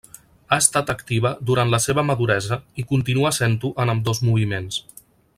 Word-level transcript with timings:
Ha 0.47 0.57
estat 0.63 0.87
activa 0.93 1.31
durant 1.49 1.73
la 1.73 1.79
seva 1.85 2.05
maduresa 2.07 2.59
i 2.83 2.89
continua 2.95 3.33
sent-ho 3.41 3.71
en 3.85 3.93
ambdós 3.95 4.23
moviments. 4.31 4.81